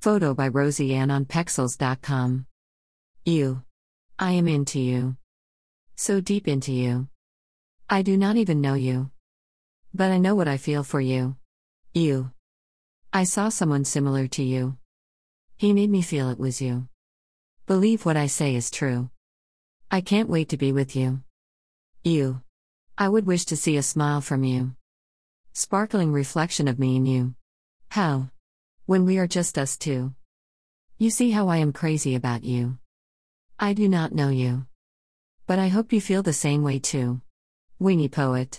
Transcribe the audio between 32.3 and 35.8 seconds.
you. I do not know you. But I